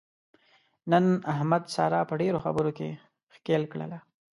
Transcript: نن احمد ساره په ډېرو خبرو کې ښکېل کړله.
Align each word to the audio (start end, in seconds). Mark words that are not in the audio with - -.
نن 0.91 1.05
احمد 1.33 1.63
ساره 1.75 1.99
په 2.09 2.15
ډېرو 2.21 2.43
خبرو 2.45 2.71
کې 2.77 2.89
ښکېل 3.35 3.63
کړله. 3.71 3.99